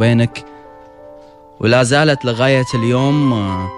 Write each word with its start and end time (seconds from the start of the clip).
وبينك 0.00 0.44
ولا 1.60 1.82
زالت 1.82 2.24
لغاية 2.24 2.64
اليوم 2.74 3.32
آه، 3.32 3.68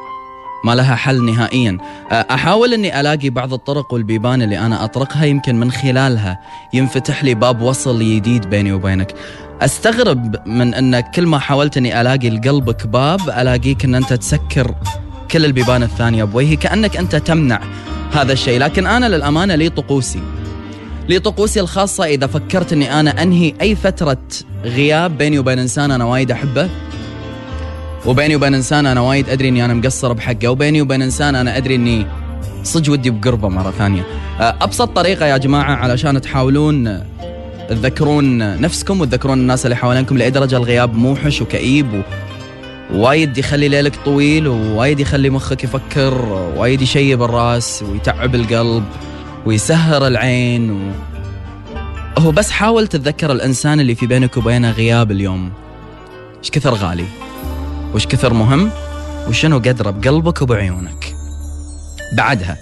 ما 0.65 0.75
لها 0.75 0.95
حل 0.95 1.25
نهائيا. 1.25 1.79
آه، 2.13 2.27
أحاول 2.31 2.75
أني 2.75 3.01
ألاقي 3.01 3.31
بعض 3.31 3.53
الطرق 3.53 3.95
والبيبان 3.95 4.43
اللي 4.43 4.59
أنا 4.59 4.85
أطرقها 4.85 5.25
يمكن 5.25 5.61
من 5.61 5.73
خلالها 5.73 6.41
ينفتح 6.73 7.25
لي 7.25 7.35
باب 7.35 7.63
وصل 7.63 7.99
جديد 7.99 8.51
بيني 8.51 8.73
وبينك. 8.73 9.15
أستغرب 9.63 10.49
من 10.49 10.75
أن 10.75 11.01
كل 11.01 11.27
ما 11.27 11.39
حاولت 11.39 11.77
أني 11.77 12.01
ألاقي 12.01 12.31
لقلبك 12.31 12.87
باب 12.87 13.21
ألاقيك 13.21 13.85
أن 13.85 13.95
أنت 13.95 14.13
تسكر 14.13 14.75
كل 15.31 15.45
البيبان 15.45 15.83
الثانية 15.83 16.25
بوجهي 16.25 16.57
كأنك 16.57 16.97
أنت 16.97 17.17
تمنع 17.17 17.61
هذا 18.13 18.33
الشيء. 18.33 18.59
لكن 18.61 18.87
أنا 18.87 19.07
للأمانة 19.07 19.55
لي 19.55 19.69
طقوسي. 19.69 20.23
لي 21.09 21.19
طقوسي 21.19 21.61
الخاصة 21.61 22.05
إذا 22.05 22.27
فكرت 22.27 22.73
أني 22.73 23.01
أنا 23.01 23.23
أنهي 23.23 23.55
أي 23.61 23.75
فترة 23.75 24.19
غياب 24.65 25.19
بيني 25.19 25.39
وبين 25.39 25.59
إنسان 25.59 25.91
أنا 25.91 26.05
وايد 26.05 26.31
أحبه 26.31 26.69
وبيني 28.07 28.37
وبين 28.37 28.55
إنسان 28.55 28.87
أنا 28.87 29.01
وايد 29.01 29.29
أدري 29.29 29.49
أني 29.49 29.65
أنا 29.65 29.75
مقصر 29.75 30.13
بحقه 30.13 30.49
وبيني 30.49 30.83
وبين 30.83 31.03
إنسان 31.03 31.35
أنا 31.35 31.57
أدري 31.57 31.75
أني 31.75 32.07
صج 32.63 32.91
ودي 32.91 33.11
بقربة 33.11 33.49
مرة 33.49 33.71
ثانية. 33.71 34.03
أبسط 34.41 34.89
طريقة 34.89 35.27
يا 35.27 35.37
جماعة 35.37 35.75
علشان 35.75 36.21
تحاولون 36.21 37.01
تذكرون 37.69 38.61
نفسكم 38.61 39.01
وتذكرون 39.01 39.39
الناس 39.39 39.67
اللي 39.67 39.77
حوالينكم 39.77 40.19
لأي 40.19 40.31
درجة 40.31 40.57
الغياب 40.57 40.95
موحش 40.95 41.43
وكئيب 41.43 41.95
و... 41.95 42.01
وايد 42.95 43.39
يخلي 43.39 43.69
ليلك 43.69 43.97
طويل 44.05 44.49
ووايد 44.49 45.01
يخلي 45.01 45.31
مخك 45.31 45.65
يفكر 45.65 46.15
وايد 46.57 46.83
يشيب 46.83 47.23
الرأس 47.23 47.83
ويتعب 47.83 48.35
القلب. 48.35 48.85
ويسهر 49.47 50.07
العين 50.07 50.71
و... 50.71 50.93
هو 52.19 52.31
بس 52.31 52.51
حاول 52.51 52.87
تتذكر 52.87 53.33
الإنسان 53.33 53.81
اللي 53.81 53.95
في 53.95 54.07
بينك 54.07 54.37
وبينه 54.37 54.71
غياب 54.71 55.11
اليوم. 55.11 55.53
إيش 56.39 56.51
كثر 56.51 56.75
غالي؟ 56.75 57.07
وش 57.95 58.07
كثر 58.07 58.35
مهم؟ 58.35 58.71
وشنو 59.29 59.59
قدره 59.59 59.91
بقلبك 59.91 60.43
وبعيونك؟ 60.43 61.15
بعدها 62.17 62.57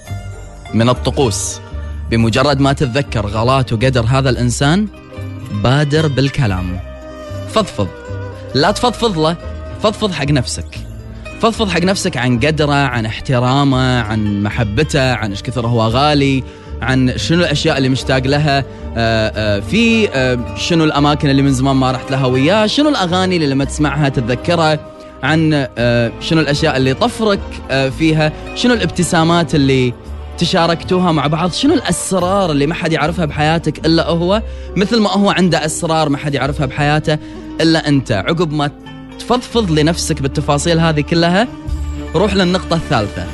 من 0.74 0.88
الطقوس 0.88 1.60
بمجرد 2.10 2.60
ما 2.60 2.72
تتذكر 2.72 3.26
غلات 3.26 3.72
وقدر 3.72 4.04
هذا 4.08 4.30
الإنسان 4.30 4.88
بادر 5.52 6.08
بالكلام. 6.08 6.80
فضفض. 7.48 7.88
لا 8.54 8.70
تفضفض 8.70 9.19
له 9.19 9.36
فضفض 9.82 10.12
حق 10.12 10.30
نفسك. 10.30 10.78
فضفض 11.41 11.69
حق 11.69 11.80
نفسك 11.80 12.16
عن 12.16 12.41
قدره 12.41 12.72
عن 12.72 13.06
احترامه 13.06 14.00
عن 14.00 14.42
محبته 14.42 15.14
عن 15.14 15.30
إيش 15.30 15.42
كثر 15.42 15.66
هو 15.66 15.82
غالي. 15.82 16.44
عن 16.82 17.18
شنو 17.18 17.40
الأشياء 17.40 17.78
اللي 17.78 17.88
مشتاق 17.88 18.26
لها 18.26 18.58
آه، 18.58 18.64
آه، 18.96 19.60
في 19.60 20.08
آه، 20.08 20.56
شنو 20.56 20.84
الأماكن 20.84 21.30
اللي 21.30 21.42
من 21.42 21.52
زمان 21.52 21.76
ما 21.76 21.92
رحت 21.92 22.10
لها 22.10 22.26
وياه 22.26 22.66
شنو 22.66 22.88
الأغاني 22.88 23.36
اللي 23.36 23.46
لما 23.46 23.64
تسمعها 23.64 24.08
تتذكرها 24.08 24.78
عن 25.22 25.66
شنو 26.20 26.40
الأشياء 26.40 26.76
اللي 26.76 26.94
طفرك 26.94 27.40
فيها 27.98 28.32
شنو 28.54 28.74
الابتسامات 28.74 29.54
اللي 29.54 29.92
تشاركتوها 30.38 31.12
مع 31.12 31.26
بعض 31.26 31.52
شنو 31.52 31.74
الأسرار 31.74 32.50
اللي 32.50 32.66
ما 32.66 32.74
حد 32.74 32.92
يعرفها 32.92 33.24
بحياتك 33.24 33.86
إلا 33.86 34.08
هو؟ 34.08 34.42
مثل 34.76 35.00
ما 35.00 35.10
هو 35.10 35.30
عنده 35.30 35.64
أسرار 35.64 36.08
ما 36.08 36.18
حد 36.18 36.34
يعرفها 36.34 36.66
بحياته 36.66 37.18
إلا 37.60 37.88
أنت. 37.88 38.12
عقب 38.12 38.52
ما 38.52 38.70
تفضفض 39.18 39.70
لنفسك 39.70 40.22
بالتفاصيل 40.22 40.80
هذه 40.80 41.00
كلها 41.00 41.48
روح 42.14 42.34
للنقطة 42.34 42.76
الثالثة. 42.76 43.26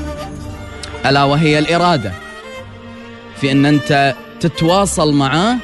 ألا 1.06 1.24
وهي 1.24 1.58
الإرادة. 1.58 2.25
في 3.40 3.52
أن 3.52 3.66
أنت 3.66 4.14
تتواصل 4.40 5.12
معاه 5.12 5.56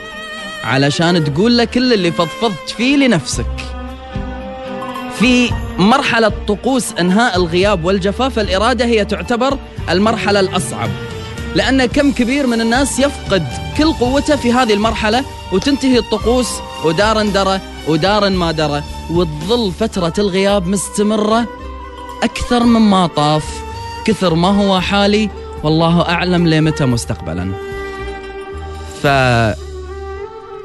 علشان 0.65 1.25
تقول 1.25 1.57
له 1.57 1.65
كل 1.65 1.93
اللي 1.93 2.13
فضفضت 2.13 2.71
فيه 2.77 2.97
لنفسك. 2.97 3.47
في 5.19 5.51
مرحلة 5.79 6.33
طقوس 6.49 6.93
إنهاء 6.93 7.37
الغياب 7.37 7.85
والجفاف 7.85 8.39
الإرادة 8.39 8.85
هي 8.85 9.05
تعتبر 9.05 9.59
المرحلة 9.91 10.41
الأصعب. 10.41 10.91
لأن 11.55 11.87
كم 11.87 12.13
كبير 12.13 12.47
من 12.47 12.61
الناس 12.61 12.99
يفقد 12.99 13.47
كل 13.79 13.93
قوته 13.93 14.37
في 14.37 14.53
هذه 14.53 14.75
المرحلة 14.75 15.25
وتنتهي 15.53 15.99
الطقوس 15.99 16.49
ودار 16.85 17.27
درى 17.27 17.61
ودار 17.89 18.31
ما 18.31 18.53
درى 18.53 18.83
وتظل 19.11 19.73
فترة 19.81 20.13
الغياب 20.19 20.67
مستمرة 20.67 21.47
أكثر 22.23 22.65
مما 22.65 23.07
طاف 23.07 23.45
كثر 24.05 24.35
ما 24.35 24.49
هو 24.49 24.81
حالي 24.81 25.31
والله 25.63 26.01
أعلم 26.09 26.49
لمتى 26.49 26.85
مستقبلا. 26.85 27.53
ف 29.03 29.07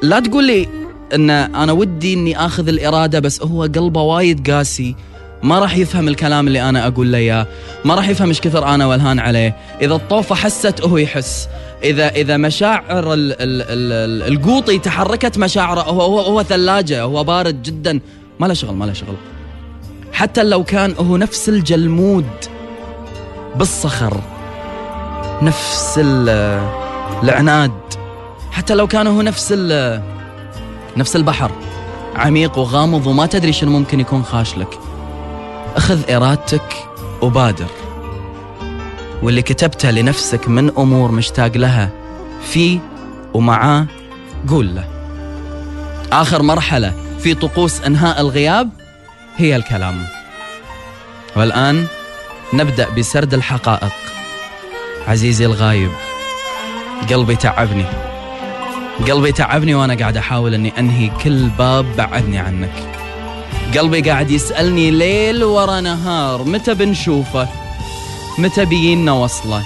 لا 0.02 0.19
تقول 0.19 0.47
لي 0.47 0.68
إن 1.16 1.30
أنا 1.30 1.72
ودي 1.72 2.13
إني 2.13 2.46
آخذ 2.46 2.68
الإرادة 2.68 3.19
بس 3.19 3.41
هو 3.41 3.62
قلبه 3.63 4.02
وايد 4.02 4.52
قاسي. 4.52 4.96
ما 5.44 5.59
راح 5.59 5.78
يفهم 5.78 6.07
الكلام 6.07 6.47
اللي 6.47 6.69
أنا 6.69 6.88
أقول 6.88 7.12
له 7.12 7.18
إياه. 7.18 7.47
ما 7.86 7.96
راح 7.96 8.09
يفهم 8.09 8.28
إيش 8.28 8.41
كثر 8.41 8.66
أنا 8.68 8.88
ولهان 8.88 9.19
عليه. 9.19 9.56
إذا 9.81 9.96
الطوفة 9.96 10.36
حست 10.36 10.81
هو 10.81 10.97
يحس. 10.97 11.47
إذا 11.84 12.09
إذا 12.09 12.38
مشاعر 12.38 13.13
ال 13.13 13.31
ال 13.31 13.62
ال 13.62 14.34
القوطي 14.34 14.80
تحركت 14.80 15.38
مشاعره 15.38 15.81
هو 15.81 16.02
هو 16.02 16.19
هو 16.19 16.44
ثلاجة 16.44 17.02
هو 17.02 17.24
بارد 17.24 17.63
جدا. 17.63 18.00
ما 18.40 18.47
له 18.47 18.53
شغل 18.53 18.75
ما 18.75 18.86
له 18.86 18.94
شغل. 18.94 19.16
حتى 20.13 20.44
لو 20.44 20.63
كان 20.63 20.96
هو 21.00 21.18
نفس 21.18 21.50
الجلمود 21.50 22.25
بالصخر. 23.56 24.22
نفس 25.42 26.00
العناد. 27.24 27.72
حتى 28.52 28.74
لو 28.74 28.88
كان 28.88 29.08
هو 29.08 29.22
نفس 29.22 29.52
نفس 30.98 31.16
البحر. 31.16 31.52
عميق 32.16 32.58
وغامض 32.58 33.08
وما 33.08 33.25
تدري 33.25 33.53
شنو 33.53 33.72
ممكن 33.72 34.00
يكون 34.00 34.24
خاشلك 34.24 34.80
أخذ 35.75 36.12
إرادتك 36.12 36.75
وبادر. 37.22 37.68
واللي 39.24 39.42
كتبته 39.42 39.92
لنفسك 39.92 40.48
من 40.48 40.72
أمور 40.78 41.12
مشتاق 41.12 41.58
لها 41.58 41.90
في 42.44 42.80
ومعاه 43.34 43.86
قول 44.50 44.75
له. 44.75 44.86
آخر 46.12 46.42
مرحلة 46.42 46.94
في 47.19 47.34
طقوس 47.34 47.81
أنهاء 47.81 48.22
الغياب 48.22 48.69
هي 49.38 49.56
الكلام. 49.56 50.06
والآن 51.36 51.86
نبدأ 52.54 52.90
بسرد 52.90 53.34
الحقائق. 53.34 53.94
عزيزي 55.07 55.45
الغايب 55.45 55.91
قلبي 57.09 57.35
تعبني. 57.35 57.85
قلبي 59.09 59.31
تعبني 59.31 59.75
وأنا 59.75 59.95
قاعد 59.95 60.18
أحاول 60.18 60.53
إني 60.53 60.73
أنهي 60.79 61.12
كل 61.23 61.50
باب 61.50 61.85
بعدني 61.97 62.38
عنك. 62.38 62.73
قلبي 63.78 64.01
قاعد 64.01 64.31
يسألني 64.31 64.91
ليل 64.91 65.44
ورا 65.44 65.81
نهار 65.81 66.44
متى 66.44 66.73
بنشوفه؟ 66.73 67.47
متى 68.38 68.66
بيجينا 68.66 69.12
وصله؟ 69.12 69.63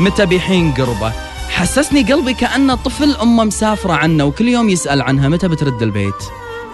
متى 0.00 0.26
بيحين 0.26 0.72
قربه؟ 0.72 1.12
حسسني 1.50 2.02
قلبي 2.02 2.34
كأنه 2.34 2.74
طفل 2.74 3.16
أمه 3.16 3.44
مسافرة 3.44 3.92
عنه 3.92 4.24
وكل 4.24 4.48
يوم 4.48 4.68
يسأل 4.68 5.02
عنها 5.02 5.28
متى 5.28 5.48
بترد 5.48 5.82
البيت؟ 5.82 6.24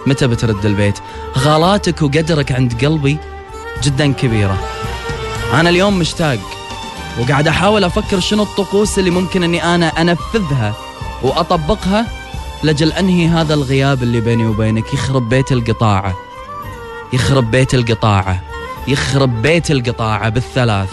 متى 0.07 0.27
بترد 0.27 0.65
البيت؟ 0.65 0.99
غلاتك 1.37 2.01
وقدرك 2.01 2.51
عند 2.51 2.85
قلبي 2.85 3.17
جدا 3.83 4.13
كبيرة. 4.13 4.57
أنا 5.53 5.69
اليوم 5.69 5.99
مشتاق 5.99 6.56
وقاعد 7.19 7.47
أحاول 7.47 7.83
أفكر 7.83 8.19
شنو 8.19 8.43
الطقوس 8.43 8.99
اللي 8.99 9.09
ممكن 9.09 9.43
أني 9.43 9.63
أنا 9.75 10.01
أنفذها 10.01 10.73
وأطبقها 11.23 12.05
لجل 12.63 12.91
أنهي 12.91 13.27
هذا 13.27 13.53
الغياب 13.53 14.03
اللي 14.03 14.21
بيني 14.21 14.45
وبينك. 14.47 14.93
يخرب 14.93 15.29
بيت 15.29 15.51
القطاعة. 15.51 16.15
يخرب 17.13 17.51
بيت 17.51 17.73
القطاعة. 17.73 18.41
يخرب 18.87 19.41
بيت 19.41 19.71
القطاعة 19.71 20.29
بالثلاث. 20.29 20.89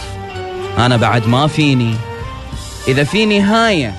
أنا 0.79 0.97
بعد 0.97 1.27
ما 1.27 1.47
فيني. 1.47 1.95
إذا 2.89 3.05
في 3.05 3.27
نهاية 3.27 3.95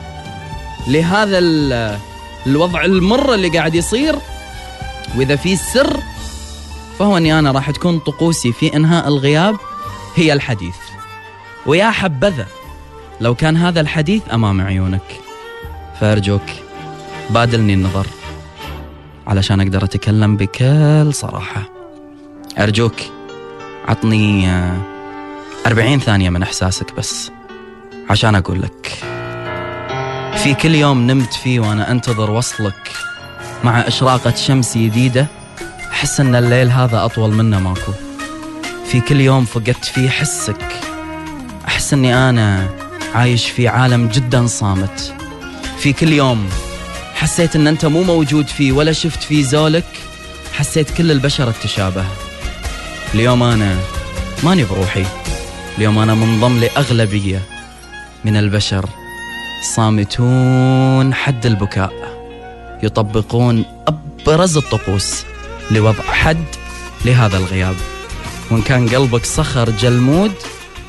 لهذا 0.88 1.40
الوضع 2.48 2.86
المر 2.86 3.34
اللي 3.34 3.50
قاعد 3.50 3.76
يصير 3.76 4.16
وإذا 5.18 5.36
في 5.36 5.56
سر 5.56 6.00
فهو 7.00 7.18
أني 7.18 7.40
أنا 7.40 7.52
راح 7.52 7.72
تكون 7.72 8.00
طقوسي 8.00 8.52
في 8.52 8.76
إنهاء 8.76 9.08
الغياب 9.08 9.56
هي 10.16 10.34
الحديث. 10.34 10.85
ويا 11.66 11.92
حبذا 11.92 12.46
لو 13.22 13.36
كان 13.36 13.58
هذا 13.58 13.82
الحديث 13.82 14.22
أمام 14.34 14.62
عيونك. 14.62 15.02
فأرجوك 16.02 16.42
بادلني 17.30 17.74
النظر 17.74 18.08
علشان 19.28 19.62
أقدر 19.62 19.84
أتكلم 19.84 20.38
بكل 20.38 21.14
صراحة. 21.14 21.62
أرجوك 22.60 22.96
عطني 23.88 24.50
أربعين 25.68 26.00
ثانية 26.00 26.30
من 26.30 26.44
إحساسك 26.44 26.96
بس 26.98 27.32
عشان 28.10 28.36
أقول 28.36 28.62
لك. 28.62 28.98
في 30.36 30.54
كل 30.54 30.76
يوم 30.76 31.08
نمت 31.08 31.34
فيه 31.34 31.60
وأنا 31.60 31.92
أنتظر 31.92 32.32
وصلك 32.32 32.92
مع 33.64 33.80
إشراقة 33.80 34.36
شمس 34.36 34.78
جديدة 34.78 35.28
أحس 35.92 36.20
أن 36.20 36.36
الليل 36.36 36.72
هذا 36.72 37.06
أطول 37.06 37.32
منه 37.34 37.60
ماكو. 37.60 37.92
في 38.86 39.02
كل 39.02 39.22
يوم 39.22 39.46
فقدت 39.46 39.86
فيه 39.86 40.10
حسك 40.10 40.80
أحس 41.86 41.94
أني 41.94 42.30
أنا 42.30 42.70
عايش 43.14 43.50
في 43.50 43.68
عالم 43.68 44.08
جدا 44.08 44.48
صامت. 44.48 45.14
في 45.78 45.94
كل 45.94 46.14
يوم 46.14 46.50
حسيت 47.16 47.56
أن 47.56 47.68
أنت 47.68 47.86
مو 47.86 48.04
موجود 48.04 48.48
فيه 48.48 48.72
ولا 48.72 48.92
شفت 48.92 49.24
فيه 49.24 49.44
زولك 49.44 49.86
حسيت 50.54 50.90
كل 50.90 51.12
البشر 51.12 51.52
تشابه. 51.52 52.06
اليوم 53.14 53.44
أنا 53.44 53.78
ماني 54.44 54.64
بروحي. 54.64 55.06
اليوم 55.78 56.00
أنا 56.00 56.14
منضم 56.14 56.60
لأغلبية 56.60 57.42
من 58.26 58.38
البشر. 58.38 58.90
صامتون 59.76 61.14
حد 61.14 61.46
البكاء. 61.46 61.94
يطبقون 62.84 63.66
أبرز 63.88 64.58
الطقوس 64.58 65.24
لوضع 65.72 66.04
حد 66.04 66.46
لهذا 67.06 67.38
الغياب. 67.38 67.76
وإن 68.52 68.62
كان 68.62 68.90
قلبك 68.90 69.26
صخر 69.26 69.70
جلمود 69.70 70.32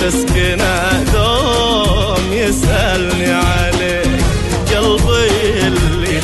تسكنه 0.00 1.02
دوم 1.12 2.32
يسألني 2.32 3.32
عليك 3.32 4.10
قلبي 4.74 5.66
اللي 5.66 6.20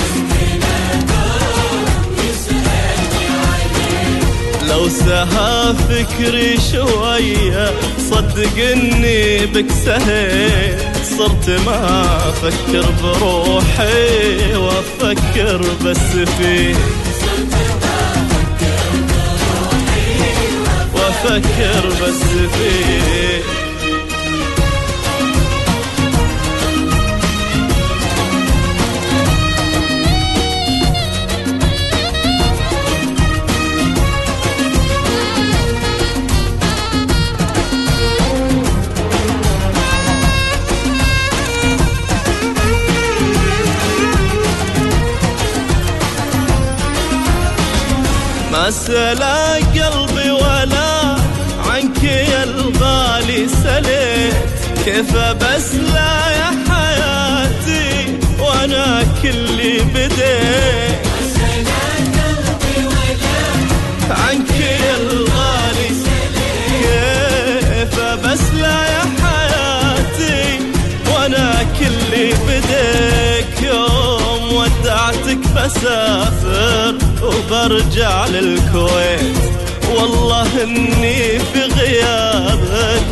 لو 4.68 4.88
سها 4.88 5.72
فكري 5.72 6.58
شوية 6.72 7.70
صدق 8.10 8.56
اني 8.72 9.46
بك 9.46 9.66
سهيت. 9.84 10.78
صرت 11.18 11.50
ما 11.66 12.06
أفكر 12.28 12.86
بروحي 13.02 14.54
وأفكر 14.56 15.60
بس 15.84 15.98
فيك 16.38 16.76
وأفكر 20.94 21.88
بس 22.02 22.22
فيك 22.54 23.05
سلا 48.86 49.54
قلبي 49.54 50.30
ولا 50.30 51.16
عنك 51.70 52.02
يا 52.02 52.42
الغالي 52.44 53.48
سليت. 53.48 54.34
كيف 54.84 55.16
بس 55.16 55.74
لا 55.74 56.30
يا 56.30 56.50
حياتي 56.68 58.18
وأنا 58.38 59.04
كلي 59.22 59.78
بديت. 59.94 60.95
ودعتك 75.26 75.38
بسافر 75.56 76.94
وبرجع 77.22 78.26
للكويت. 78.26 79.36
والله 79.94 80.62
إني 80.62 81.38
في 81.38 81.62
غيابك 81.62 83.02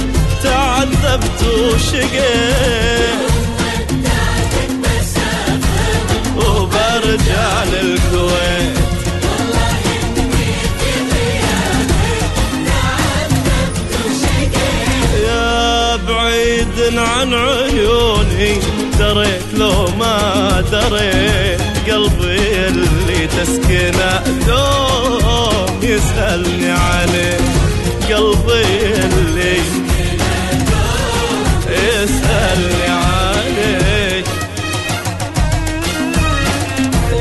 تعذبت 0.43 1.43
وشقيت. 1.43 3.31
وبرجع 6.37 7.65
للكويت. 7.65 8.85
بعيد 16.09 16.99
عن 16.99 17.35
عيوني 17.35 18.61
دريت 18.99 19.43
لو 19.55 19.87
ما 19.99 20.65
دريت. 20.73 21.54
قلبي 21.91 22.69
اللي 22.69 23.27
تسكنه 23.27 24.23
دوم 24.47 25.81
يسألني 25.83 26.71
عليه. 26.73 27.39
قلبي 28.09 28.95
اللي 29.05 29.59
يسألني 31.71 32.89
عليه. 32.89 34.25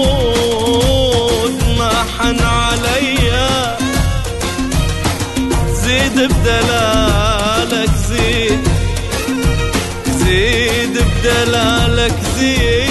ما 1.79 1.93
حن 2.19 2.41
عليا 2.41 3.77
زيد 5.85 6.17
بدلالك 6.19 7.19
بدلالك 11.22 12.14
زيد 12.37 12.90